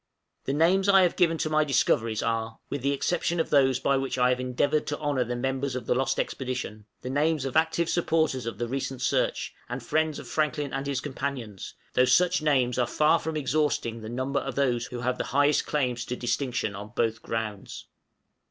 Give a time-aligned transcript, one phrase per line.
[0.45, 3.97] The names I have given to my discoveries are, with the exception of those by
[3.97, 7.55] which I have endeavored to honor the members of the lost expedition, the names of
[7.55, 12.41] active supporters of the recent search, and friends of Franklin and his companions, though such
[12.41, 16.15] names are far from exhausting the number of those who have the highest claims to
[16.15, 17.85] distinction on both grounds.